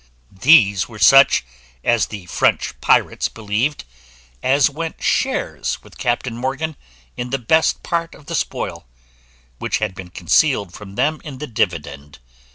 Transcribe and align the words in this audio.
These 0.41 0.89
were 0.89 0.97
such 0.97 1.45
(as 1.83 2.07
the 2.07 2.25
French 2.25 2.73
pirates 2.81 3.29
believed) 3.29 3.83
as 4.41 4.67
went 4.67 5.03
shares 5.03 5.77
with 5.83 5.99
Captain 5.99 6.35
Morgan 6.35 6.75
in 7.17 7.29
the 7.29 7.37
best 7.37 7.83
part 7.83 8.15
of 8.15 8.25
the 8.25 8.33
spoil, 8.33 8.87
which 9.59 9.77
had 9.77 9.93
been 9.93 10.09
concealed 10.09 10.73
from 10.73 10.95
them 10.95 11.21
in 11.23 11.37
the 11.37 11.45
dividend. 11.45 12.17